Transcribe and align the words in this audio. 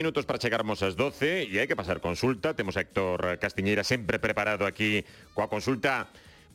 Minutos 0.00 0.26
para 0.26 0.38
chegarmos 0.38 0.78
ás 0.86 0.94
12 0.94 1.50
e 1.50 1.58
hai 1.58 1.66
que 1.66 1.74
pasar 1.74 1.98
consulta. 1.98 2.54
Temos 2.54 2.78
a 2.78 2.86
Héctor 2.86 3.34
Castiñeira 3.42 3.82
sempre 3.82 4.22
preparado 4.22 4.62
aquí 4.62 5.02
coa 5.34 5.50
consulta, 5.50 6.06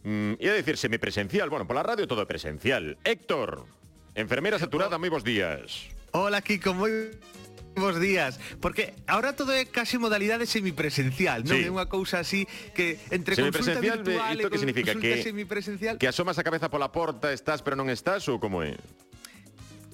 mm, 0.07 0.39
ia 0.39 0.55
decir 0.55 0.79
semipresencial, 0.79 1.51
bueno, 1.51 1.67
pola 1.67 1.83
radio 1.83 2.07
todo 2.07 2.23
presencial. 2.23 2.95
Héctor, 3.03 3.67
enfermera 4.15 4.55
saturada, 4.63 4.95
moi 4.95 5.11
bons 5.11 5.27
días. 5.27 5.91
Hola, 6.15 6.39
Kiko, 6.39 6.71
moi 6.71 7.19
Bos 7.75 7.99
días, 7.99 8.39
porque 8.61 8.93
ahora 9.07 9.33
todo 9.33 9.51
é 9.51 9.65
case 9.65 9.97
modalidade 9.97 10.45
semipresencial, 10.45 11.41
non 11.41 11.57
sí. 11.57 11.65
é 11.65 11.69
unha 11.73 11.89
cousa 11.89 12.21
así 12.21 12.45
que 12.77 13.01
entre 13.09 13.33
consulta 13.33 13.81
virtual 13.81 14.37
eh, 14.37 14.45
e 14.45 14.47
que 14.47 14.61
significa 14.61 14.93
que 14.93 15.25
semipresencial 15.25 15.97
que 15.97 16.05
asomas 16.05 16.37
a 16.37 16.45
cabeza 16.45 16.69
pola 16.69 16.93
porta, 16.93 17.33
estás 17.33 17.65
pero 17.65 17.73
non 17.73 17.89
estás 17.89 18.29
ou 18.29 18.37
como 18.37 18.61
é? 18.61 18.77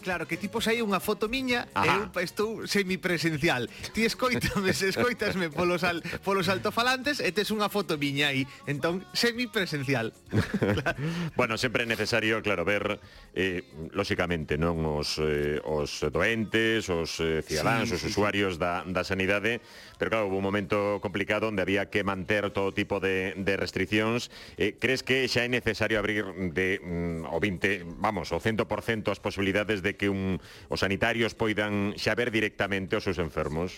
Claro, 0.01 0.27
que 0.27 0.37
tipo 0.37 0.63
hai 0.63 0.79
unha 0.79 0.99
foto 1.03 1.27
miña 1.27 1.67
Ajá. 1.75 2.07
e 2.15 2.19
eu 2.19 2.23
estou 2.23 2.63
semipresencial. 2.67 3.67
Ti 3.91 4.07
escoitame, 4.07 4.71
se 4.71 4.91
escoitasme 4.91 5.49
polos, 5.49 5.83
al, 5.83 6.03
polos 6.23 6.47
altofalantes 6.47 7.19
e 7.19 7.31
tes 7.31 7.51
unha 7.51 7.67
foto 7.67 7.99
miña 7.99 8.31
aí. 8.31 8.47
Entón, 8.67 9.03
semipresencial. 9.11 10.15
bueno, 11.39 11.59
sempre 11.59 11.83
é 11.83 11.87
necesario, 11.87 12.39
claro, 12.39 12.63
ver, 12.63 12.99
eh, 13.35 13.63
lóxicamente, 13.91 14.55
non 14.55 14.79
os, 14.85 15.19
eh, 15.19 15.59
os 15.63 16.03
doentes, 16.11 16.87
os 16.87 17.19
eh, 17.19 17.43
cidadáns, 17.43 17.91
sí, 17.91 17.95
os 17.95 18.01
sí, 18.03 18.11
usuarios 18.11 18.55
sí. 18.55 18.63
da, 18.63 18.83
da 18.87 19.03
sanidade, 19.03 19.59
pero 19.99 20.11
claro, 20.11 20.31
houve 20.31 20.39
un 20.39 20.45
momento 20.45 20.99
complicado 21.01 21.51
onde 21.51 21.63
había 21.63 21.91
que 21.91 22.03
manter 22.07 22.51
todo 22.51 22.71
tipo 22.71 22.99
de, 22.99 23.35
de 23.35 23.53
restriccións. 23.57 24.31
Eh, 24.55 24.77
crees 24.79 25.03
que 25.03 25.27
xa 25.27 25.43
é 25.43 25.49
necesario 25.49 25.99
abrir 25.99 26.23
de 26.55 26.79
mm, 26.79 27.27
o 27.29 27.37
20, 27.39 27.99
vamos, 27.99 28.31
o 28.31 28.39
100% 28.39 29.11
as 29.11 29.19
posibilidades 29.19 29.81
de 29.81 29.88
de 29.89 29.97
que 29.97 30.13
un, 30.13 30.37
os 30.69 30.85
sanitarios 30.85 31.33
poidan 31.33 31.97
xa 31.97 32.13
ver 32.13 32.29
directamente 32.29 32.93
os 32.93 33.03
seus 33.03 33.17
enfermos? 33.17 33.73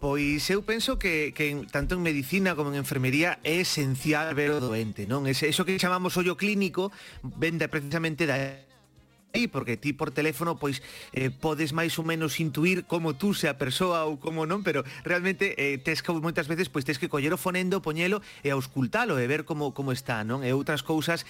Pois 0.00 0.44
eu 0.52 0.60
penso 0.60 1.00
que, 1.00 1.32
que 1.32 1.64
tanto 1.72 1.96
en 1.96 2.04
medicina 2.04 2.52
como 2.52 2.68
en 2.72 2.80
enfermería 2.80 3.40
é 3.44 3.64
esencial 3.64 4.32
ver 4.36 4.52
o 4.52 4.60
doente, 4.60 5.08
non? 5.08 5.24
Ese, 5.24 5.48
eso 5.48 5.64
que 5.64 5.80
chamamos 5.80 6.16
ollo 6.20 6.36
clínico 6.36 6.92
vende 7.24 7.64
precisamente 7.68 8.28
da 8.28 8.36
aí, 9.36 9.48
porque 9.48 9.76
ti 9.76 9.92
por 9.92 10.10
teléfono 10.10 10.56
pois 10.56 10.80
eh, 11.12 11.28
podes 11.28 11.72
máis 11.76 11.96
ou 12.00 12.04
menos 12.04 12.40
intuir 12.40 12.88
como 12.88 13.16
tú 13.16 13.36
se 13.36 13.48
a 13.48 13.60
persoa 13.60 14.08
ou 14.08 14.16
como 14.16 14.48
non, 14.48 14.64
pero 14.64 14.84
realmente 15.04 15.56
eh, 15.60 15.76
tes 15.80 16.00
que 16.00 16.12
moitas 16.12 16.48
veces 16.48 16.72
pois 16.72 16.88
tes 16.88 16.96
que 16.96 17.12
coller 17.12 17.32
o 17.32 17.40
fonendo, 17.40 17.84
poñelo 17.84 18.24
e 18.40 18.52
auscultalo 18.52 19.20
e 19.20 19.24
ver 19.28 19.44
como 19.44 19.76
como 19.76 19.92
está, 19.92 20.24
non? 20.24 20.40
E 20.40 20.52
outras 20.56 20.80
cousas 20.80 21.28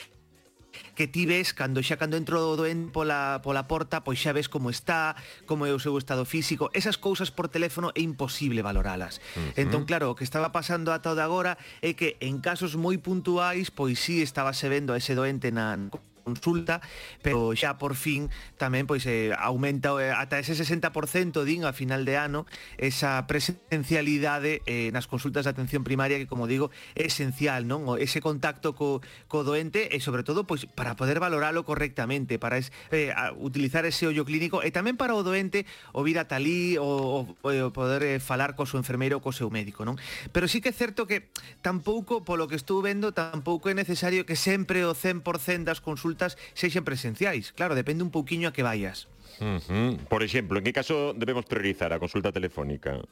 que 0.95 1.07
ti 1.07 1.27
ves 1.27 1.53
cando 1.53 1.83
xa 1.83 1.97
cando 1.97 2.17
entro 2.17 2.41
do 2.41 2.57
doente 2.57 2.93
pola, 2.93 3.41
pola 3.43 3.69
porta, 3.69 4.03
pois 4.03 4.19
xa 4.19 4.33
ves 4.33 4.49
como 4.49 4.71
está, 4.71 5.17
como 5.45 5.67
é 5.67 5.73
o 5.73 5.79
seu 5.79 5.97
estado 5.99 6.25
físico. 6.25 6.71
Esas 6.73 6.97
cousas 6.97 7.31
por 7.31 7.49
teléfono 7.49 7.93
é 7.95 8.01
imposible 8.01 8.63
valoralas. 8.63 9.21
Uh 9.37 9.41
-huh. 9.41 9.63
Entón, 9.63 9.85
claro, 9.85 10.11
o 10.11 10.17
que 10.17 10.25
estaba 10.25 10.53
pasando 10.53 10.93
ata 10.93 11.13
o 11.13 11.17
de 11.19 11.23
agora 11.23 11.59
é 11.83 11.95
que 11.95 12.17
en 12.21 12.41
casos 12.41 12.75
moi 12.77 12.97
puntuais, 12.99 13.71
pois 13.71 14.01
sí 14.01 14.23
estabase 14.23 14.69
vendo 14.69 14.93
a 14.93 14.99
ese 14.99 15.15
doente 15.15 15.53
na 15.53 15.79
consulta, 16.27 16.83
pero 17.23 17.55
xa 17.55 17.79
por 17.79 17.95
fin 17.95 18.27
tamén 18.59 18.91
pois 18.91 19.07
eh, 19.07 19.31
aumenta 19.39 19.95
eh, 20.03 20.11
ata 20.11 20.43
ese 20.43 20.59
60% 20.59 21.47
din 21.47 21.63
a 21.63 21.71
final 21.71 22.03
de 22.03 22.19
ano 22.19 22.51
esa 22.83 23.23
presencialidade 23.31 24.59
eh, 24.67 24.91
nas 24.91 25.07
consultas 25.07 25.47
de 25.47 25.55
atención 25.55 25.87
primaria 25.87 26.19
que 26.19 26.27
como 26.27 26.51
digo 26.51 26.75
é 26.99 27.07
esencial, 27.07 27.71
non? 27.71 27.87
O, 27.87 27.95
ese 27.95 28.19
contacto 28.19 28.75
co, 28.75 29.07
co 29.31 29.47
doente 29.47 29.95
e 29.95 30.03
sobre 30.03 30.27
todo 30.27 30.51
pois 30.51 30.67
para 30.67 30.99
poder 30.99 31.23
valoralo 31.23 31.63
correctamente, 31.63 32.43
para 32.43 32.59
es, 32.59 32.75
eh, 32.91 33.15
utilizar 33.39 33.87
ese 33.87 34.11
ollo 34.11 34.27
clínico 34.27 34.67
e 34.67 34.75
tamén 34.75 34.99
para 34.99 35.15
o 35.15 35.23
doente 35.23 35.63
ouvir 35.95 36.19
a 36.19 36.27
talí 36.27 36.75
o, 36.75 37.39
o, 37.39 37.49
o 37.55 37.71
poder 37.71 38.03
eh, 38.03 38.19
falar 38.19 38.59
co 38.59 38.67
seu 38.67 38.83
enfermeiro 38.83 39.23
ou 39.23 39.23
co 39.23 39.31
seu 39.31 39.47
médico, 39.47 39.87
non? 39.87 39.95
Pero 40.35 40.51
sí 40.51 40.59
que 40.59 40.75
é 40.75 40.75
certo 40.75 41.07
que 41.07 41.31
tampouco, 41.63 42.27
polo 42.27 42.51
que 42.51 42.59
estou 42.59 42.83
vendo, 42.83 43.15
tampouco 43.15 43.71
é 43.71 43.79
necesario 43.79 44.27
que 44.27 44.35
sempre 44.35 44.83
o 44.83 44.91
100% 44.91 45.63
das 45.63 45.79
consultas 45.79 46.16
consultas 46.17 46.39
sexan 46.55 46.85
presenciais. 46.85 47.53
Claro, 47.53 47.75
depende 47.75 48.03
un 48.03 48.11
pouquiño 48.11 48.49
a 48.49 48.53
que 48.53 48.65
vayas. 48.65 49.09
Uh 49.41 49.61
-huh. 49.61 49.97
Por 50.09 50.23
exemplo, 50.23 50.59
en 50.59 50.65
que 50.65 50.73
caso 50.73 51.13
debemos 51.13 51.45
priorizar 51.45 51.93
a 51.93 52.01
consulta 52.01 52.33
telefónica? 52.33 53.05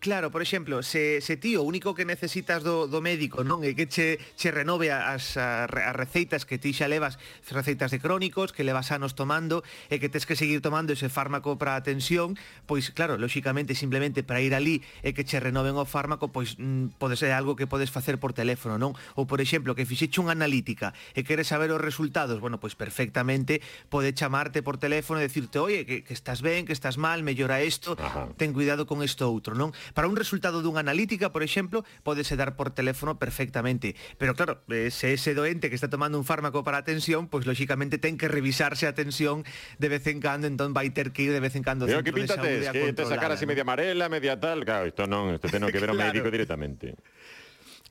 Claro, 0.00 0.30
por 0.30 0.40
exemplo, 0.40 0.82
se, 0.82 1.20
se 1.20 1.36
ti 1.36 1.56
o 1.56 1.62
único 1.62 1.94
que 1.94 2.06
necesitas 2.06 2.64
do, 2.64 2.88
do 2.88 3.04
médico 3.04 3.44
non 3.44 3.60
é 3.60 3.76
que 3.76 3.84
che, 3.84 4.16
che 4.32 4.48
renove 4.48 4.88
as, 4.88 5.36
as 5.36 5.68
receitas 5.92 6.48
que 6.48 6.56
ti 6.56 6.72
xa 6.72 6.88
levas, 6.88 7.20
receitas 7.52 7.92
de 7.92 8.00
crónicos, 8.00 8.56
que 8.56 8.64
levas 8.64 8.96
anos 8.96 9.12
tomando, 9.12 9.60
e 9.92 10.00
que 10.00 10.08
tens 10.08 10.24
que 10.24 10.40
seguir 10.40 10.64
tomando 10.64 10.96
ese 10.96 11.12
fármaco 11.12 11.60
para 11.60 11.76
a 11.76 11.84
tensión, 11.84 12.40
pois 12.64 12.88
claro, 12.96 13.20
lóxicamente, 13.20 13.76
simplemente 13.76 14.24
para 14.24 14.40
ir 14.40 14.56
ali 14.56 14.80
e 15.04 15.12
que 15.12 15.28
che 15.28 15.36
renoven 15.36 15.76
o 15.76 15.84
fármaco, 15.84 16.32
pois 16.32 16.56
mm, 16.56 16.96
pode 16.96 17.20
ser 17.20 17.36
algo 17.36 17.52
que 17.52 17.68
podes 17.68 17.92
facer 17.92 18.16
por 18.16 18.32
teléfono, 18.32 18.80
non? 18.80 18.96
Ou, 19.20 19.28
por 19.28 19.44
exemplo, 19.44 19.76
que 19.76 19.84
fixeche 19.84 20.16
unha 20.16 20.32
analítica 20.32 20.96
e 21.12 21.28
queres 21.28 21.52
saber 21.52 21.76
os 21.76 21.80
resultados, 21.84 22.40
bueno, 22.40 22.56
pois 22.56 22.72
perfectamente 22.72 23.60
pode 23.92 24.16
chamarte 24.16 24.64
por 24.64 24.80
teléfono 24.80 25.20
e 25.20 25.28
decirte, 25.28 25.60
oye, 25.60 25.84
que, 25.84 26.00
que 26.08 26.16
estás 26.16 26.40
ben, 26.40 26.64
que 26.64 26.72
estás 26.72 26.96
mal, 26.96 27.20
mellora 27.20 27.60
isto, 27.60 28.00
ten 28.40 28.56
cuidado 28.56 28.88
con 28.88 29.04
isto 29.04 29.28
outro, 29.28 29.52
non? 29.52 29.76
Para 29.94 30.08
un 30.08 30.16
resultado 30.16 30.62
dunha 30.62 30.80
analítica, 30.80 31.32
por 31.32 31.42
exemplo, 31.42 31.84
podese 32.02 32.36
dar 32.36 32.56
por 32.56 32.70
teléfono 32.70 33.18
perfectamente. 33.18 33.94
Pero 34.18 34.34
claro, 34.34 34.62
eh, 34.68 34.90
se 34.90 35.12
ese 35.12 35.34
doente 35.34 35.68
que 35.68 35.76
está 35.76 35.90
tomando 35.90 36.18
un 36.18 36.24
fármaco 36.24 36.64
para 36.64 36.78
a 36.78 36.84
tensión, 36.84 37.28
pois 37.28 37.44
pues, 37.44 37.46
lóxicamente 37.46 37.98
ten 37.98 38.16
que 38.16 38.28
revisarse 38.28 38.86
a 38.86 38.94
tensión 38.94 39.44
de 39.78 39.88
vez 39.88 40.06
en 40.06 40.20
cando, 40.20 40.46
entón 40.46 40.72
vai 40.72 40.90
ter 40.90 41.12
que 41.12 41.28
ir 41.28 41.32
de 41.32 41.40
vez 41.40 41.56
en 41.56 41.62
cando 41.62 41.86
ao 41.86 42.02
que 42.02 42.12
de 42.12 42.28
saúde 42.28 42.68
a 42.68 42.72
que 42.72 42.92
te 42.92 43.04
sacar 43.06 43.32
así 43.32 43.44
¿no? 43.44 43.52
media 43.52 43.62
amarela, 43.62 44.08
media 44.08 44.38
tal, 44.38 44.64
claro, 44.64 44.86
isto 44.86 45.06
non, 45.06 45.34
isto 45.34 45.48
ten 45.48 45.64
que 45.66 45.80
ver 45.80 45.90
o 45.90 45.96
claro. 45.98 46.12
médico 46.12 46.28
directamente. 46.30 46.94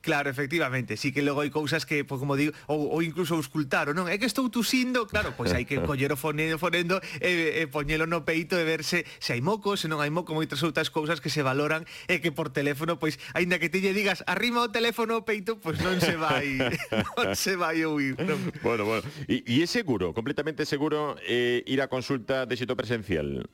Claro, 0.02 0.30
efectivamente, 0.30 0.96
sí 0.96 1.12
que 1.12 1.22
logo 1.22 1.44
hai 1.44 1.52
cousas 1.52 1.84
que, 1.84 2.08
pois, 2.08 2.24
como 2.24 2.40
digo, 2.40 2.56
ou, 2.72 2.88
ou 2.88 3.00
incluso 3.04 3.36
auscultar, 3.36 3.92
ou 3.92 3.96
non, 3.96 4.08
é 4.08 4.16
que 4.16 4.24
estou 4.24 4.48
tusindo, 4.48 5.04
claro, 5.12 5.36
pois 5.36 5.52
hai 5.52 5.68
que 5.68 5.84
coller 5.88 6.16
o 6.16 6.18
fonendo, 6.18 6.56
fonendo 6.56 7.04
e, 7.20 7.60
e 7.60 7.68
poñelo 7.68 8.08
no 8.08 8.24
peito 8.24 8.56
e 8.56 8.64
verse 8.64 9.04
se 9.20 9.36
hai 9.36 9.44
moco, 9.44 9.76
se 9.76 9.92
non 9.92 10.00
hai 10.00 10.08
moco, 10.08 10.32
moitas 10.32 10.64
outras 10.64 10.88
cousas 10.88 11.20
que 11.20 11.28
se 11.28 11.44
valoran 11.44 11.84
e 12.08 12.24
que 12.24 12.32
por 12.32 12.48
teléfono, 12.48 12.96
pois, 12.96 13.20
aínda 13.36 13.60
que 13.60 13.68
ti 13.68 13.84
lle 13.84 13.92
digas 13.92 14.24
arrima 14.24 14.64
o 14.64 14.72
teléfono 14.72 15.20
o 15.20 15.28
peito, 15.28 15.60
pois 15.60 15.84
non 15.84 16.00
se 16.00 16.16
vai, 16.16 16.56
non 17.20 17.36
se 17.36 17.60
vai 17.60 17.84
ouvir. 17.84 18.16
Non. 18.24 18.40
Bueno, 18.64 18.88
bueno, 18.88 19.04
e 19.28 19.44
é 19.60 19.68
seguro, 19.68 20.16
completamente 20.16 20.64
seguro 20.64 21.20
eh, 21.28 21.60
ir 21.68 21.84
a 21.84 21.92
consulta 21.92 22.48
de 22.48 22.56
xito 22.56 22.80
presencial? 22.80 23.52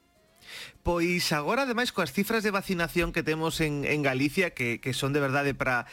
Pois 0.85 1.33
agora, 1.33 1.66
ademais, 1.66 1.89
coas 1.89 2.13
cifras 2.13 2.45
de 2.45 2.53
vacinación 2.53 3.09
que 3.09 3.25
temos 3.25 3.57
en, 3.57 3.89
en 3.89 4.05
Galicia, 4.05 4.53
que, 4.53 4.77
que 4.77 4.93
son 4.93 5.17
de 5.17 5.19
verdade 5.19 5.57
para 5.57 5.89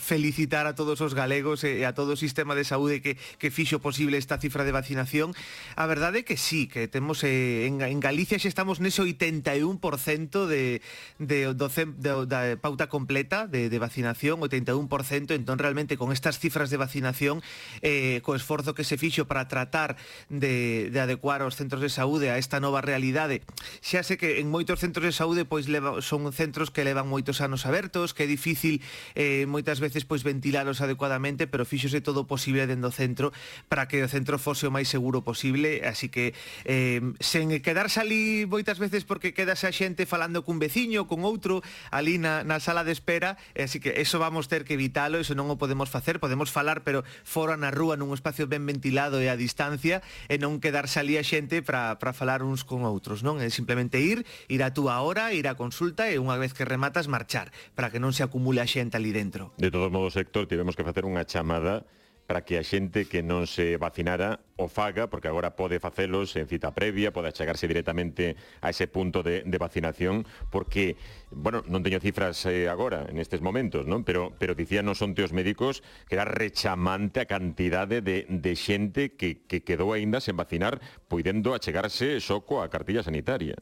felicitar 0.00 0.64
a 0.64 0.72
todos 0.72 1.04
os 1.04 1.12
galegos 1.12 1.68
e 1.68 1.84
a 1.84 1.92
todo 1.92 2.16
o 2.16 2.18
sistema 2.18 2.56
de 2.56 2.64
saúde 2.64 3.04
que, 3.04 3.20
que 3.36 3.52
fixo 3.52 3.84
posible 3.84 4.16
esta 4.16 4.40
cifra 4.40 4.64
de 4.64 4.72
vacinación, 4.72 5.36
a 5.76 5.84
verdade 5.84 6.24
é 6.24 6.26
que 6.26 6.40
sí, 6.40 6.64
que 6.64 6.88
temos 6.88 7.20
eh, 7.28 7.68
en, 7.68 7.84
en 7.84 8.00
Galicia 8.00 8.40
xa 8.40 8.48
estamos 8.48 8.80
nese 8.80 9.04
81% 9.04 9.76
de, 10.48 10.80
de, 11.20 11.52
doce, 11.52 11.84
de, 11.84 12.24
da 12.24 12.56
pauta 12.56 12.88
completa 12.88 13.44
de, 13.44 13.68
de 13.68 13.78
vacinación, 13.78 14.40
81%, 14.40 15.36
entón 15.36 15.60
realmente 15.60 16.00
con 16.00 16.08
estas 16.08 16.40
cifras 16.40 16.72
de 16.72 16.80
vacinación, 16.80 17.44
eh, 17.84 18.24
co 18.24 18.32
esforzo 18.32 18.72
que 18.72 18.88
se 18.88 18.96
fixo 18.96 19.28
para 19.28 19.44
tratar 19.44 20.00
de, 20.32 20.88
de 20.88 20.98
adecuar 21.04 21.44
os 21.44 21.60
centros 21.60 21.84
de 21.84 21.92
saúde 21.92 22.32
a 22.32 22.40
esta 22.40 22.64
nova 22.64 22.80
realidade 22.80 23.43
xa 23.82 24.06
sei 24.06 24.16
que 24.16 24.38
en 24.38 24.48
moitos 24.48 24.78
centros 24.78 25.02
de 25.02 25.14
saúde 25.14 25.42
pois 25.42 25.66
leva, 25.66 25.98
son 25.98 26.30
centros 26.30 26.70
que 26.70 26.86
levan 26.86 27.10
moitos 27.10 27.42
anos 27.42 27.66
abertos, 27.66 28.14
que 28.14 28.24
é 28.24 28.28
difícil 28.30 28.78
eh, 29.18 29.48
moitas 29.50 29.82
veces 29.82 30.06
pois 30.06 30.22
ventilalos 30.22 30.78
adecuadamente, 30.78 31.50
pero 31.50 31.66
fíxose 31.66 31.98
todo 32.04 32.28
posible 32.30 32.70
dentro 32.70 32.84
do 32.84 32.92
centro 32.92 33.32
para 33.72 33.88
que 33.88 34.04
o 34.04 34.08
centro 34.12 34.36
fose 34.36 34.68
o 34.68 34.74
máis 34.74 34.92
seguro 34.92 35.24
posible, 35.24 35.80
así 35.88 36.12
que 36.12 36.36
eh, 36.68 37.00
sen 37.24 37.48
quedarse 37.64 38.04
ali 38.04 38.44
moitas 38.44 38.76
veces 38.76 39.08
porque 39.08 39.32
quedase 39.32 39.64
a 39.64 39.72
xente 39.72 40.04
falando 40.04 40.44
cun 40.44 40.60
veciño, 40.60 41.08
con 41.08 41.24
outro, 41.24 41.64
ali 41.88 42.20
na, 42.20 42.44
na 42.44 42.60
sala 42.60 42.84
de 42.84 42.92
espera, 42.92 43.40
eh, 43.56 43.64
así 43.64 43.80
que 43.80 43.96
eso 44.04 44.20
vamos 44.20 44.52
ter 44.52 44.68
que 44.68 44.76
evitalo, 44.76 45.16
eso 45.16 45.32
non 45.32 45.48
o 45.48 45.56
podemos 45.56 45.88
facer, 45.88 46.20
podemos 46.20 46.52
falar, 46.52 46.84
pero 46.84 47.02
fora 47.24 47.56
na 47.56 47.72
rúa, 47.72 47.96
nun 47.96 48.12
espacio 48.12 48.44
ben 48.44 48.68
ventilado 48.68 49.16
e 49.24 49.32
a 49.32 49.40
distancia, 49.40 50.04
e 50.28 50.36
non 50.36 50.60
quedarse 50.60 51.00
ali 51.00 51.16
a 51.16 51.24
xente 51.24 51.64
para 51.64 51.96
falar 52.12 52.44
uns 52.44 52.68
con 52.68 52.84
outros, 52.84 53.23
non? 53.24 53.40
É 53.40 53.48
simplemente 53.48 53.96
ir, 53.96 54.28
ir 54.52 54.60
a 54.60 54.76
túa 54.76 55.00
hora, 55.00 55.32
ir 55.32 55.48
a 55.48 55.56
consulta 55.56 56.12
e 56.12 56.20
unha 56.20 56.36
vez 56.36 56.52
que 56.52 56.68
rematas 56.68 57.08
marchar, 57.08 57.48
para 57.72 57.88
que 57.88 57.96
non 57.96 58.12
se 58.12 58.20
acumule 58.20 58.60
a 58.60 58.68
xente 58.68 59.00
ali 59.00 59.16
dentro. 59.16 59.56
De 59.56 59.72
todos 59.72 59.88
modos, 59.88 60.12
Héctor, 60.20 60.44
tivemos 60.44 60.76
que 60.76 60.84
facer 60.84 61.08
unha 61.08 61.24
chamada 61.24 61.88
para 62.26 62.44
que 62.44 62.56
a 62.56 62.64
xente 62.64 63.04
que 63.04 63.20
non 63.20 63.44
se 63.44 63.76
vacinara 63.76 64.40
o 64.56 64.70
faga, 64.70 65.10
porque 65.12 65.28
agora 65.28 65.58
pode 65.58 65.82
facelos 65.82 66.32
en 66.40 66.48
cita 66.48 66.72
previa, 66.72 67.12
pode 67.12 67.28
achegarse 67.28 67.68
directamente 67.68 68.36
a 68.64 68.70
ese 68.70 68.88
punto 68.88 69.20
de, 69.20 69.42
de 69.44 69.58
vacinación, 69.58 70.24
porque, 70.48 70.96
bueno, 71.30 71.60
non 71.68 71.84
teño 71.84 72.00
cifras 72.00 72.40
eh, 72.48 72.70
agora, 72.70 73.04
en 73.10 73.20
estes 73.20 73.44
momentos, 73.44 73.84
non? 73.84 74.06
Pero, 74.06 74.32
pero 74.40 74.56
dicían 74.56 74.88
non 74.88 74.96
son 74.96 75.12
teos 75.12 75.36
médicos 75.36 75.84
que 76.08 76.16
era 76.16 76.24
rechamante 76.24 77.20
a 77.20 77.28
cantidade 77.28 78.00
de, 78.00 78.24
de 78.30 78.52
xente 78.56 79.18
que, 79.18 79.44
que 79.44 79.60
quedou 79.66 79.92
aínda 79.92 80.22
sen 80.22 80.38
vacinar, 80.38 80.80
podendo 81.10 81.52
achegarse 81.52 82.22
só 82.24 82.40
a 82.60 82.72
cartilla 82.72 83.02
sanitaria. 83.02 83.56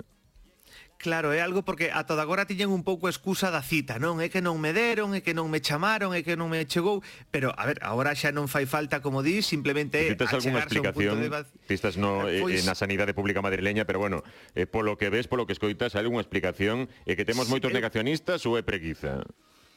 Claro, 1.03 1.35
é 1.35 1.43
algo 1.43 1.67
porque 1.67 1.91
ata 1.91 2.15
agora 2.15 2.47
tiñen 2.47 2.71
un 2.71 2.87
pouco 2.87 3.11
excusa 3.11 3.51
da 3.51 3.59
cita, 3.59 3.99
non? 3.99 4.23
É 4.23 4.31
que 4.31 4.39
non 4.39 4.63
me 4.63 4.71
deron, 4.71 5.19
é 5.19 5.21
que 5.21 5.35
non 5.35 5.51
me 5.51 5.59
chamaron, 5.59 6.15
é 6.15 6.23
que 6.23 6.39
non 6.39 6.47
me 6.47 6.63
chegou, 6.63 7.03
pero 7.35 7.51
a 7.59 7.67
ver, 7.67 7.83
agora 7.83 8.15
xa 8.15 8.31
non 8.31 8.47
fai 8.47 8.71
falta, 8.71 9.03
como 9.03 9.19
di, 9.19 9.43
simplemente 9.43 9.99
é 9.99 10.15
algunha 10.15 10.63
explicación? 10.63 11.19
ti 11.67 11.75
estás 11.75 11.99
no 11.99 12.31
eh, 12.31 12.39
pois... 12.39 12.63
na 12.63 12.79
sanidade 12.79 13.19
pública 13.19 13.43
madrileña, 13.43 13.83
pero 13.83 13.99
bueno, 13.99 14.23
eh, 14.55 14.71
polo 14.71 14.95
que 14.95 15.11
ves, 15.11 15.27
polo 15.27 15.43
que 15.43 15.59
escoitas, 15.59 15.99
hai 15.99 16.07
algunha 16.07 16.23
explicación 16.23 16.87
e 17.03 17.19
que 17.19 17.27
temos 17.27 17.51
moitos 17.51 17.75
negacionistas 17.75 18.47
ou 18.47 18.55
é 18.55 18.63
preguiza? 18.63 19.27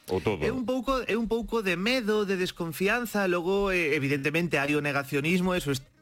O 0.06 0.22
todo. 0.22 0.46
É 0.46 0.54
un 0.54 0.62
pouco 0.62 1.02
é 1.10 1.18
un 1.18 1.26
pouco 1.26 1.66
de 1.66 1.74
medo, 1.74 2.22
de 2.22 2.38
desconfianza, 2.38 3.26
logo 3.26 3.74
eh, 3.74 3.98
evidentemente 3.98 4.62
hai 4.62 4.78
o 4.78 4.80
negacionismo, 4.80 5.58
eso 5.58 5.74
está 5.74 5.95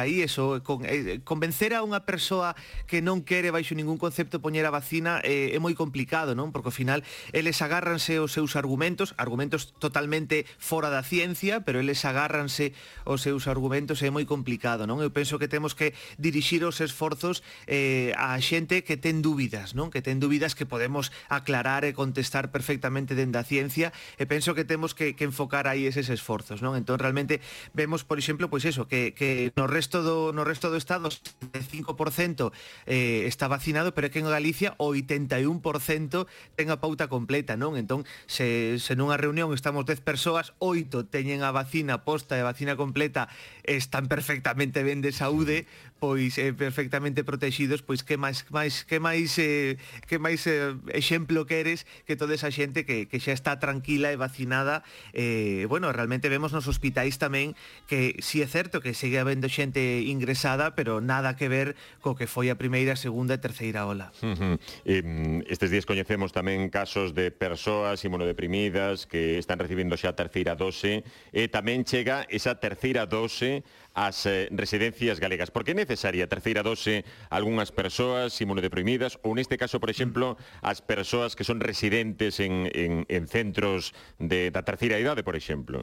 aí 0.00 0.22
eso, 0.22 0.56
eh, 0.56 0.60
con, 0.60 0.84
eh, 0.84 0.90
eh, 0.90 1.20
convencer 1.22 1.72
a 1.72 1.86
unha 1.86 2.02
persoa 2.02 2.58
que 2.90 2.98
non 2.98 3.22
quere 3.22 3.54
baixo 3.54 3.78
ningún 3.78 3.96
concepto 3.96 4.42
poñer 4.42 4.66
a 4.66 4.74
vacina 4.74 5.22
eh, 5.22 5.54
é 5.54 5.58
moi 5.62 5.78
complicado, 5.78 6.34
non? 6.34 6.50
Porque 6.50 6.74
ao 6.74 6.76
final 6.76 7.06
eles 7.30 7.62
agárranse 7.62 8.18
os 8.18 8.34
seus 8.34 8.58
argumentos, 8.58 9.14
argumentos 9.16 9.70
totalmente 9.78 10.42
fora 10.58 10.90
da 10.90 11.06
ciencia, 11.06 11.62
pero 11.62 11.78
eles 11.78 12.02
agárranse 12.02 12.74
os 13.06 13.22
seus 13.22 13.46
argumentos 13.46 14.02
é 14.02 14.10
moi 14.10 14.26
complicado, 14.26 14.90
non? 14.90 14.98
Eu 14.98 15.14
penso 15.14 15.38
que 15.38 15.46
temos 15.46 15.78
que 15.78 15.94
dirixir 16.18 16.66
os 16.66 16.82
esforzos 16.82 17.46
eh, 17.70 18.10
a 18.18 18.34
xente 18.42 18.82
que 18.82 18.98
ten 18.98 19.22
dúbidas, 19.22 19.78
non? 19.78 19.94
Que 19.94 20.02
ten 20.02 20.18
dúbidas 20.18 20.58
que 20.58 20.66
podemos 20.66 21.14
aclarar 21.30 21.86
e 21.86 21.94
contestar 21.94 22.50
perfectamente 22.50 23.14
dende 23.14 23.38
a 23.38 23.46
ciencia 23.46 23.94
e 24.18 24.26
penso 24.26 24.58
que 24.58 24.66
temos 24.66 24.98
que, 24.98 25.14
que 25.14 25.24
enfocar 25.24 25.70
aí 25.70 25.86
eses 25.86 26.10
esforzos, 26.10 26.58
non? 26.58 26.74
Entón 26.74 26.98
realmente 26.98 27.38
vemos, 27.70 28.02
por 28.02 28.18
exemplo, 28.18 28.50
pois 28.50 28.64
pues 28.64 28.74
eso, 28.74 28.88
que, 28.88 29.12
que 29.12 29.52
nos 29.56 29.68
resto 29.84 30.00
do, 30.00 30.32
no 30.32 30.48
resto 30.48 30.72
do 30.72 30.80
estado 30.80 31.12
5% 31.12 32.52
eh, 32.88 33.28
está 33.28 33.52
vacinado, 33.52 33.92
pero 33.92 34.08
é 34.08 34.10
que 34.10 34.24
en 34.24 34.32
Galicia 34.32 34.72
o 34.80 34.96
81% 34.96 36.24
ten 36.56 36.72
a 36.72 36.80
pauta 36.80 37.12
completa, 37.12 37.60
non? 37.60 37.76
Entón, 37.76 38.08
se, 38.24 38.80
se 38.80 38.96
nunha 38.96 39.20
reunión 39.20 39.52
estamos 39.52 39.84
10 39.84 40.00
persoas, 40.00 40.56
8 40.64 41.12
teñen 41.12 41.44
a 41.44 41.52
vacina 41.52 42.08
posta 42.08 42.40
e 42.40 42.40
a 42.40 42.48
vacina 42.48 42.80
completa, 42.80 43.28
están 43.68 44.08
perfectamente 44.08 44.80
ben 44.80 45.04
de 45.04 45.12
saúde, 45.12 45.68
pois 46.00 46.36
eh, 46.40 46.56
perfectamente 46.56 47.24
protegidos, 47.24 47.84
pois 47.84 48.00
que 48.00 48.16
máis 48.16 48.48
máis 48.48 48.88
que 48.88 49.00
máis 49.00 49.36
eh, 49.36 49.76
que 50.08 50.16
máis 50.16 50.44
eh, 50.48 50.72
exemplo 50.96 51.44
queres 51.44 51.84
que 52.08 52.16
toda 52.16 52.32
esa 52.32 52.48
xente 52.48 52.88
que 52.88 53.04
que 53.04 53.20
xa 53.20 53.36
está 53.36 53.60
tranquila 53.60 54.12
e 54.12 54.16
vacinada, 54.16 54.80
eh 55.12 55.68
bueno, 55.68 55.92
realmente 55.92 56.32
vemos 56.32 56.52
nos 56.56 56.68
hospitais 56.68 57.16
tamén 57.20 57.52
que 57.88 58.16
si 58.20 58.40
é 58.40 58.48
certo 58.48 58.84
que 58.84 58.94
segue 58.94 59.18
habendo 59.18 59.50
xente 59.50 59.73
xente 59.74 60.02
ingresada, 60.06 60.74
pero 60.74 61.00
nada 61.00 61.36
que 61.36 61.48
ver 61.48 61.74
co 62.00 62.14
que 62.14 62.26
foi 62.26 62.50
a 62.50 62.56
primeira, 62.56 62.94
segunda 62.94 63.34
e 63.34 63.42
terceira 63.42 63.86
ola. 63.86 64.14
Uh 64.22 64.34
-huh. 64.34 64.54
eh, 64.86 65.42
estes 65.50 65.70
días 65.70 65.86
coñecemos 65.86 66.30
tamén 66.30 66.70
casos 66.70 67.10
de 67.12 67.34
persoas 67.34 67.98
imunodeprimidas 68.06 69.10
que 69.10 69.38
están 69.38 69.58
recibindo 69.58 69.98
xa 69.98 70.14
a 70.14 70.16
terceira 70.16 70.54
dose 70.54 71.02
e 71.34 71.50
tamén 71.50 71.82
chega 71.82 72.22
esa 72.30 72.62
terceira 72.62 73.10
dose 73.10 73.66
ás 73.94 74.26
eh, 74.26 74.46
residencias 74.54 75.18
galegas. 75.18 75.50
Por 75.50 75.66
que 75.66 75.74
é 75.74 75.76
necesaria 75.76 76.26
a 76.26 76.30
terceira 76.30 76.62
dose 76.62 77.02
a 77.30 77.34
algunhas 77.34 77.74
persoas 77.74 78.38
imunodeprimidas 78.38 79.18
ou 79.26 79.34
neste 79.34 79.58
caso, 79.58 79.82
por 79.82 79.90
exemplo, 79.90 80.38
as 80.62 80.78
persoas 80.82 81.34
que 81.34 81.42
son 81.42 81.58
residentes 81.58 82.38
en, 82.38 82.70
en, 82.70 83.06
en 83.10 83.22
centros 83.26 83.90
de, 84.22 84.54
da 84.54 84.62
terceira 84.62 84.98
idade, 85.02 85.26
por 85.26 85.34
exemplo? 85.34 85.82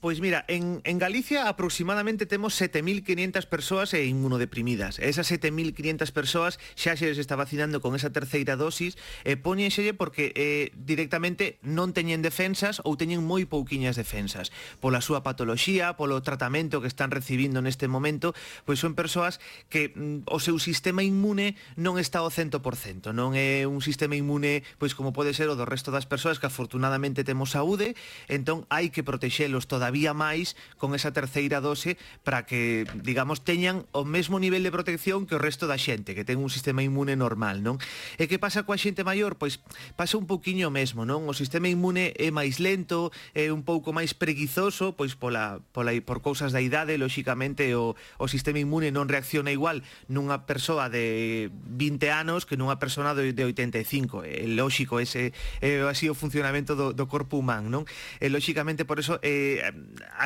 Pois 0.00 0.20
mira, 0.20 0.44
en, 0.46 0.80
en 0.84 0.98
Galicia 0.98 1.48
aproximadamente 1.48 2.24
temos 2.24 2.54
7.500 2.60 3.46
persoas 3.46 3.94
e 3.94 4.06
inmunodeprimidas. 4.06 5.00
Esas 5.00 5.26
7.500 5.26 6.12
persoas 6.14 6.62
xa 6.78 6.94
se 6.94 7.10
les 7.10 7.18
está 7.18 7.34
vacinando 7.34 7.82
con 7.82 7.98
esa 7.98 8.14
terceira 8.14 8.54
dosis 8.54 8.94
e 9.26 9.34
poñenselle 9.34 9.98
porque 9.98 10.30
eh, 10.38 10.70
directamente 10.78 11.58
non 11.66 11.90
teñen 11.90 12.22
defensas 12.22 12.78
ou 12.86 12.94
teñen 12.94 13.26
moi 13.26 13.42
pouquiñas 13.50 13.98
defensas. 13.98 14.54
Pola 14.78 15.02
súa 15.02 15.26
patoloxía, 15.26 15.98
polo 15.98 16.22
tratamento 16.22 16.78
que 16.78 16.86
están 16.86 17.10
recibindo 17.10 17.58
neste 17.58 17.90
momento, 17.90 18.38
pois 18.62 18.78
son 18.78 18.94
persoas 18.94 19.42
que 19.66 19.90
mm, 19.90 20.30
o 20.30 20.38
seu 20.38 20.62
sistema 20.62 21.02
inmune 21.02 21.58
non 21.74 21.98
está 21.98 22.22
ao 22.22 22.30
100%, 22.30 23.10
non 23.10 23.34
é 23.34 23.66
un 23.66 23.82
sistema 23.82 24.14
inmune 24.14 24.62
pois 24.78 24.94
como 24.94 25.10
pode 25.10 25.34
ser 25.34 25.50
o 25.50 25.58
do 25.58 25.66
resto 25.66 25.90
das 25.90 26.06
persoas 26.06 26.38
que 26.38 26.46
afortunadamente 26.46 27.26
temos 27.26 27.50
saúde, 27.50 27.98
entón 28.30 28.62
hai 28.70 28.94
que 28.94 29.02
protexelos 29.02 29.66
toda 29.66 29.87
todavía 29.88 30.12
máis 30.12 30.52
con 30.76 30.92
esa 30.92 31.16
terceira 31.16 31.64
dose 31.64 31.96
para 32.20 32.44
que, 32.44 32.84
digamos, 33.00 33.40
teñan 33.40 33.88
o 33.96 34.04
mesmo 34.04 34.36
nivel 34.36 34.60
de 34.60 34.68
protección 34.68 35.24
que 35.24 35.32
o 35.32 35.40
resto 35.40 35.64
da 35.64 35.80
xente, 35.80 36.12
que 36.12 36.28
ten 36.28 36.36
un 36.36 36.52
sistema 36.52 36.84
inmune 36.84 37.16
normal, 37.16 37.64
non? 37.64 37.80
E 38.20 38.28
que 38.28 38.36
pasa 38.36 38.68
coa 38.68 38.76
xente 38.76 39.00
maior? 39.00 39.40
Pois 39.40 39.64
pasa 39.96 40.20
un 40.20 40.28
poquinho 40.28 40.68
mesmo, 40.68 41.08
non? 41.08 41.24
O 41.24 41.32
sistema 41.32 41.72
inmune 41.72 42.12
é 42.20 42.28
máis 42.28 42.60
lento, 42.60 43.08
é 43.32 43.48
un 43.48 43.64
pouco 43.64 43.96
máis 43.96 44.12
preguizoso, 44.12 44.92
pois 44.92 45.16
pola, 45.16 45.64
pola 45.72 45.96
por 46.04 46.20
cousas 46.20 46.52
da 46.52 46.60
idade, 46.60 47.00
lóxicamente 47.00 47.72
o, 47.72 47.96
o 48.20 48.26
sistema 48.28 48.60
inmune 48.60 48.92
non 48.92 49.08
reacciona 49.08 49.48
igual 49.48 49.80
nunha 50.12 50.44
persoa 50.44 50.92
de 50.92 51.48
20 51.48 52.12
anos 52.12 52.44
que 52.44 52.60
nunha 52.60 52.76
persoa 52.76 53.16
de, 53.16 53.32
de 53.32 53.40
85. 53.40 54.20
É 54.28 54.44
lóxico 54.52 55.00
ese 55.00 55.32
é 55.64 55.80
así 55.88 56.12
o 56.12 56.14
funcionamento 56.14 56.76
do, 56.76 56.92
do 56.92 57.08
corpo 57.08 57.40
humano, 57.40 57.72
non? 57.72 57.88
E 58.20 58.28
lóxicamente 58.28 58.84
por 58.84 59.00
eso 59.00 59.16
eh, 59.24 59.64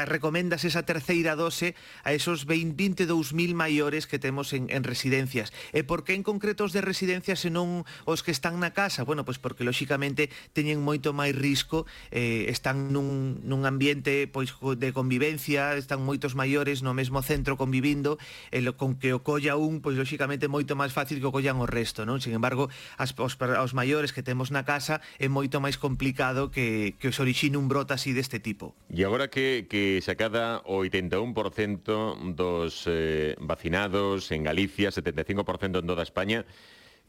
recomendas 0.07 0.65
esa 0.65 0.83
terceira 0.83 1.37
dose 1.37 1.75
a 2.05 2.13
esos 2.13 2.47
22.000 2.47 3.55
maiores 3.55 4.07
que 4.07 4.19
temos 4.19 4.53
en, 4.53 4.71
en 4.71 4.85
residencias. 4.85 5.53
E 5.73 5.85
por 5.85 6.05
que 6.05 6.15
en 6.15 6.23
concreto 6.23 6.65
os 6.65 6.73
de 6.73 6.81
residencias 6.81 7.45
e 7.45 7.51
non 7.51 7.85
os 8.09 8.25
que 8.25 8.33
están 8.33 8.59
na 8.61 8.73
casa? 8.73 9.05
Bueno, 9.05 9.25
pois 9.27 9.37
porque 9.39 9.67
lóxicamente 9.67 10.33
teñen 10.57 10.81
moito 10.81 11.13
máis 11.13 11.37
risco, 11.37 11.85
eh, 12.11 12.49
están 12.49 12.93
nun, 12.95 13.41
nun 13.45 13.65
ambiente 13.69 14.29
pois 14.31 14.55
de 14.79 14.91
convivencia, 14.95 15.77
están 15.77 16.05
moitos 16.05 16.35
maiores 16.39 16.81
no 16.81 16.95
mesmo 16.97 17.21
centro 17.21 17.57
convivindo, 17.61 18.17
e 18.51 18.61
lo, 18.65 18.77
con 18.77 18.97
que 18.97 19.13
o 19.13 19.21
colla 19.21 19.57
un, 19.59 19.81
pois 19.85 19.97
lóxicamente 19.99 20.49
moito 20.49 20.75
máis 20.79 20.95
fácil 20.95 21.19
que 21.21 21.29
o 21.29 21.35
collan 21.35 21.59
o 21.61 21.67
resto, 21.67 22.05
non? 22.07 22.23
Sin 22.23 22.33
embargo, 22.37 22.73
as, 22.97 23.13
os, 23.19 23.35
aos 23.39 23.73
maiores 23.77 24.15
que 24.15 24.23
temos 24.25 24.51
na 24.55 24.63
casa 24.63 25.01
é 25.19 25.27
moito 25.27 25.59
máis 25.59 25.77
complicado 25.77 26.51
que, 26.55 26.95
que 26.99 27.11
os 27.11 27.19
orixine 27.19 27.59
un 27.59 27.67
brota 27.67 27.99
así 27.99 28.15
deste 28.15 28.39
tipo. 28.39 28.75
E 28.93 29.03
agora 29.03 29.29
que 29.29 29.42
que, 29.43 29.67
que 29.69 30.01
se 30.01 30.13
acada 30.13 30.63
o 30.65 30.85
81% 30.85 32.35
dos 32.35 32.85
eh, 32.87 33.35
vacinados 33.41 34.31
en 34.31 34.45
Galicia, 34.45 34.91
75% 34.91 35.81
en 35.81 35.87
toda 35.87 36.03
España. 36.03 36.47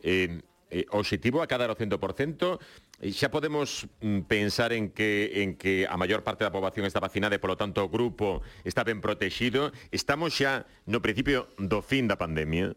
Eh, 0.01 0.41
eh, 0.71 0.85
objetivo 0.89 1.43
a 1.43 1.47
cada 1.47 1.69
o 1.69 1.77
100%, 1.77 2.57
eh, 3.01 3.13
xa 3.13 3.29
podemos 3.29 3.85
mm, 4.01 4.25
pensar 4.25 4.73
en 4.73 4.89
que, 4.89 5.45
en 5.45 5.53
que 5.53 5.85
a 5.85 5.93
maior 6.01 6.25
parte 6.25 6.41
da 6.41 6.49
poboación 6.49 6.89
está 6.89 6.97
vacinada 6.97 7.37
e, 7.37 7.43
polo 7.43 7.53
tanto, 7.53 7.85
o 7.85 7.91
grupo 7.91 8.41
está 8.65 8.81
ben 8.81 8.97
protegido. 8.97 9.69
Estamos 9.93 10.33
xa 10.33 10.65
no 10.89 11.05
principio 11.05 11.53
do 11.61 11.85
fin 11.85 12.09
da 12.09 12.17
pandemia? 12.17 12.73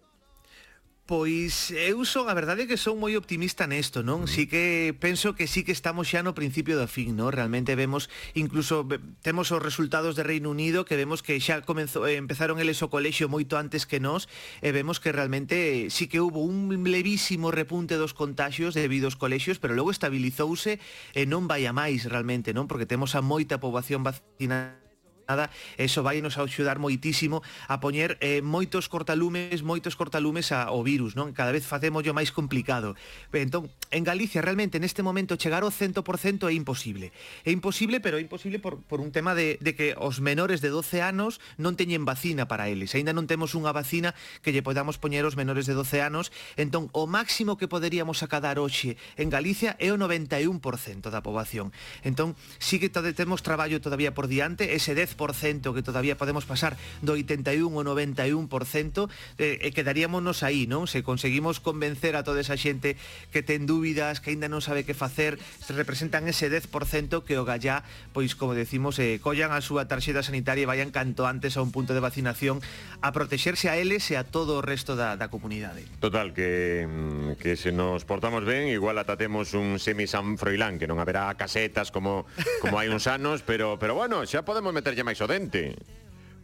Pois 1.06 1.70
eu 1.70 2.02
son, 2.04 2.26
a 2.26 2.34
verdade 2.34 2.66
é 2.66 2.66
que 2.66 2.74
son 2.74 2.98
moi 2.98 3.14
optimista 3.14 3.70
nesto, 3.70 4.02
non? 4.02 4.26
Mm. 4.26 4.30
Si 4.34 4.50
que 4.50 4.90
penso 4.98 5.38
que 5.38 5.46
sí 5.46 5.62
que 5.62 5.70
estamos 5.70 6.10
xa 6.10 6.26
no 6.26 6.34
principio 6.34 6.74
do 6.74 6.90
fin, 6.90 7.14
non? 7.14 7.30
Realmente 7.30 7.78
vemos, 7.78 8.10
incluso 8.34 8.82
temos 9.22 9.54
os 9.54 9.62
resultados 9.62 10.18
de 10.18 10.26
Reino 10.26 10.50
Unido 10.50 10.82
que 10.82 10.98
vemos 10.98 11.22
que 11.22 11.38
xa 11.38 11.62
comenzou, 11.62 12.10
eh, 12.10 12.18
empezaron 12.18 12.58
eles 12.58 12.82
o 12.82 12.90
colexio 12.90 13.30
moito 13.30 13.54
antes 13.54 13.86
que 13.86 14.02
nós 14.02 14.26
e 14.58 14.74
vemos 14.74 14.98
que 14.98 15.14
realmente 15.14 15.94
sí 15.94 16.10
que 16.10 16.18
hubo 16.18 16.42
un 16.42 16.74
levísimo 16.90 17.54
repunte 17.54 17.94
dos 17.94 18.10
contagios 18.10 18.74
debido 18.74 19.06
aos 19.06 19.14
colexios, 19.14 19.62
pero 19.62 19.78
logo 19.78 19.94
estabilizouse 19.94 20.82
e 21.14 21.22
non 21.22 21.46
vai 21.46 21.70
a 21.70 21.72
máis 21.72 22.02
realmente, 22.10 22.50
non? 22.50 22.66
Porque 22.66 22.82
temos 22.82 23.14
a 23.14 23.22
moita 23.22 23.62
poboación 23.62 24.02
vacinada 24.02 24.85
nada, 25.26 25.50
eso 25.76 26.06
vai 26.06 26.22
nos 26.22 26.38
axudar 26.38 26.78
moitísimo 26.78 27.42
a 27.66 27.82
poñer 27.82 28.14
eh, 28.22 28.40
moitos 28.46 28.86
cortalumes, 28.86 29.66
moitos 29.66 29.98
cortalumes 29.98 30.54
a, 30.54 30.70
ao 30.70 30.86
virus, 30.86 31.18
non? 31.18 31.34
Cada 31.34 31.50
vez 31.50 31.66
facémoslo 31.66 32.14
máis 32.14 32.30
complicado. 32.30 32.94
Entón, 33.34 33.66
en 33.90 34.06
Galicia 34.06 34.38
realmente 34.38 34.78
neste 34.78 35.02
momento 35.02 35.34
chegar 35.34 35.66
ao 35.66 35.74
100% 35.74 36.46
é 36.46 36.54
imposible. 36.54 37.10
É 37.42 37.50
imposible, 37.50 37.98
pero 37.98 38.16
é 38.18 38.22
imposible 38.22 38.62
por, 38.62 38.78
por 38.86 39.02
un 39.02 39.10
tema 39.10 39.34
de, 39.34 39.58
de 39.58 39.74
que 39.74 39.98
os 39.98 40.22
menores 40.22 40.62
de 40.62 40.70
12 40.70 41.02
anos 41.02 41.42
non 41.58 41.74
teñen 41.74 42.06
vacina 42.06 42.46
para 42.46 42.70
eles. 42.70 42.94
Aínda 42.94 43.10
non 43.10 43.26
temos 43.26 43.58
unha 43.58 43.74
vacina 43.74 44.14
que 44.46 44.54
lle 44.54 44.62
podamos 44.62 44.94
poñer 45.02 45.26
aos 45.26 45.34
menores 45.34 45.66
de 45.66 45.74
12 45.74 46.06
anos. 46.06 46.30
Entón, 46.54 46.86
o 46.94 47.10
máximo 47.10 47.58
que 47.58 47.66
poderíamos 47.66 48.22
acadar 48.22 48.62
hoxe 48.62 48.94
en 49.18 49.26
Galicia 49.26 49.74
é 49.82 49.90
o 49.90 49.98
91% 49.98 51.10
da 51.10 51.18
poboación. 51.18 51.74
Entón, 52.06 52.38
sí 52.62 52.78
que 52.78 52.94
temos 52.94 53.42
traballo 53.42 53.82
todavía 53.82 54.14
por 54.14 54.30
diante, 54.30 54.78
ese 54.78 54.94
10 54.94 55.15
que 55.16 55.82
todavía 55.82 56.16
podemos 56.16 56.44
pasar 56.44 56.76
do 57.00 57.16
81 57.16 57.66
ao 57.66 57.84
91%, 57.84 59.08
eh, 59.40 59.58
e 59.64 59.72
quedaríamos 59.72 60.44
aí, 60.44 60.68
non? 60.68 60.84
Se 60.86 61.02
conseguimos 61.02 61.58
convencer 61.58 62.14
a 62.14 62.22
toda 62.22 62.44
esa 62.44 62.54
xente 62.54 63.00
que 63.32 63.40
ten 63.40 63.64
dúbidas, 63.64 64.20
que 64.20 64.30
aínda 64.30 64.52
non 64.52 64.60
sabe 64.60 64.84
que 64.84 64.92
facer, 64.92 65.40
se 65.40 65.72
representan 65.72 66.28
ese 66.28 66.52
10% 66.52 67.24
que 67.24 67.40
o 67.40 67.48
gallá, 67.48 67.82
pois 68.12 68.36
como 68.36 68.52
decimos, 68.52 69.00
eh, 69.00 69.18
collan 69.18 69.56
a 69.56 69.64
súa 69.64 69.88
tarxeta 69.88 70.20
sanitaria 70.20 70.68
e 70.68 70.70
vayan 70.70 70.92
canto 70.92 71.24
antes 71.24 71.56
a 71.56 71.64
un 71.64 71.72
punto 71.72 71.96
de 71.96 72.04
vacinación 72.04 72.60
a 73.00 73.10
protexerse 73.16 73.72
a 73.72 73.80
eles 73.80 74.04
e 74.12 74.20
a 74.20 74.24
todo 74.28 74.60
o 74.60 74.64
resto 74.64 74.94
da, 74.94 75.16
da 75.16 75.32
comunidade. 75.32 75.86
Total, 75.98 76.36
que, 76.36 76.84
mm, 76.84 77.40
que 77.40 77.56
se 77.56 77.72
nos 77.72 78.04
portamos 78.04 78.44
ben, 78.44 78.68
igual 78.68 79.00
atatemos 79.00 79.56
un 79.56 79.80
semi 79.80 80.04
San 80.04 80.36
Froilán, 80.36 80.76
que 80.76 80.84
non 80.84 81.00
haberá 81.00 81.32
casetas 81.38 81.88
como 81.88 82.28
como 82.60 82.76
hai 82.76 82.90
uns 82.92 83.08
anos, 83.08 83.40
pero 83.46 83.78
pero 83.80 83.96
bueno, 83.96 84.26
xa 84.26 84.44
podemos 84.44 84.74
meterlle 84.74 85.05
máis 85.06 85.22
o 85.22 85.30
dente. 85.30 85.78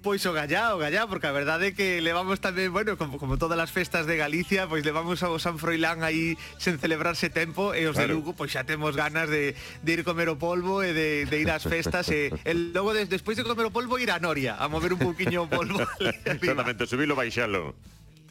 Pois 0.03 0.27
o 0.27 0.33
gallá, 0.33 0.75
o 0.75 0.79
gallá, 0.79 1.07
porque 1.07 1.31
a 1.31 1.35
verdade 1.35 1.71
é 1.71 1.73
que 1.79 2.03
levamos 2.03 2.43
tamén, 2.43 2.75
bueno, 2.75 2.99
como, 2.99 3.23
como 3.23 3.39
todas 3.39 3.55
as 3.55 3.71
festas 3.71 4.03
de 4.03 4.19
Galicia, 4.19 4.67
pois 4.67 4.83
levamos 4.83 5.23
ao 5.23 5.39
San 5.39 5.63
Froilán 5.63 6.03
aí 6.03 6.35
sen 6.59 6.75
celebrarse 6.83 7.31
tempo 7.31 7.71
e 7.71 7.87
os 7.87 7.95
claro. 7.95 8.11
de 8.11 8.15
Lugo 8.19 8.35
pois 8.35 8.51
xa 8.51 8.67
temos 8.67 8.99
ganas 8.99 9.31
de, 9.31 9.55
de 9.55 9.91
ir 9.95 10.03
comer 10.03 10.27
o 10.27 10.39
polvo 10.43 10.83
e 10.83 10.91
de, 10.91 11.23
de 11.31 11.37
ir 11.39 11.51
ás 11.55 11.63
festas 11.63 12.11
e 12.11 12.35
el, 12.43 12.75
logo 12.75 12.91
des, 12.91 13.07
despois 13.07 13.39
de 13.39 13.47
comer 13.47 13.71
o 13.71 13.75
polvo 13.75 13.95
ir 14.03 14.11
a 14.11 14.19
Noria 14.19 14.59
a 14.59 14.67
mover 14.67 14.91
un 14.91 15.07
pouquiño 15.07 15.47
o 15.47 15.49
polvo. 15.51 15.79
Exactamente, 16.27 16.91
subilo, 16.91 17.15
baixalo. 17.15 17.79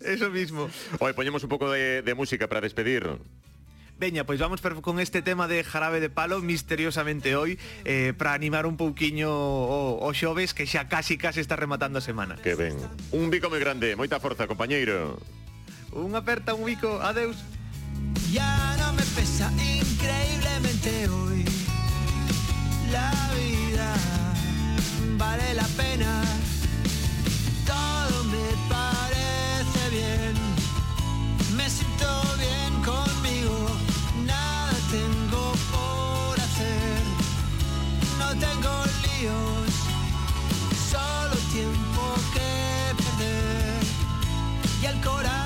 Eso 0.03 0.27
mismo. 0.27 0.67
Oi, 0.99 1.15
poñemos 1.15 1.39
un 1.47 1.51
pouco 1.55 1.71
de, 1.71 2.03
de 2.03 2.13
música 2.19 2.51
para 2.51 2.59
despedir. 2.59 3.07
Veña, 4.01 4.25
pois 4.25 4.39
vamos 4.39 4.61
con 4.81 4.99
este 4.99 5.21
tema 5.21 5.47
de 5.47 5.63
Jarabe 5.63 5.99
de 5.99 6.09
Palo 6.09 6.41
misteriosamente 6.41 7.35
hoy 7.35 7.59
eh, 7.85 8.13
para 8.17 8.33
animar 8.33 8.65
un 8.65 8.75
pouquiño 8.75 9.29
o, 9.29 10.01
o 10.01 10.09
xoves 10.17 10.57
que 10.57 10.65
xa 10.65 10.89
casi 10.89 11.21
casi 11.21 11.37
está 11.37 11.53
rematando 11.53 11.99
a 11.99 12.01
semana. 12.01 12.33
Que 12.41 12.57
ben. 12.57 12.73
Un 13.13 13.29
bico 13.29 13.53
moi 13.53 13.61
grande, 13.61 13.93
moita 13.93 14.17
forza, 14.17 14.49
compañeiro. 14.49 15.21
Un 15.93 16.17
aperta, 16.17 16.57
un 16.57 16.65
bico, 16.65 16.97
adeus. 16.97 17.45
Ya 18.33 18.73
no 18.81 18.89
me 18.97 19.05
pesa 19.13 19.53
increíblemente 19.53 21.05
hoy 21.05 21.45
La 22.89 23.13
vida 23.37 23.93
vale 25.13 25.53
la 25.53 25.69
pena 25.77 26.40
solo 40.89 41.35
tiempo 41.51 42.15
que 42.33 42.95
perder 42.95 43.83
y 44.81 44.85
el 44.85 44.99
corazón 45.01 45.40